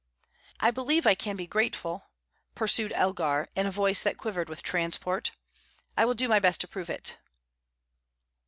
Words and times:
"I 0.59 0.71
believe 0.71 1.05
I 1.05 1.13
can 1.13 1.35
be 1.35 1.45
grateful," 1.45 2.09
pursued 2.55 2.91
Elgar, 2.93 3.49
in 3.55 3.67
a 3.67 3.71
voice 3.71 4.01
that 4.01 4.17
quivered 4.17 4.49
with 4.49 4.63
transport. 4.63 5.29
"I 5.95 6.05
will 6.05 6.15
do 6.15 6.27
my 6.27 6.39
best 6.39 6.59
to 6.61 6.67
prove 6.67 6.89
it." 6.89 7.19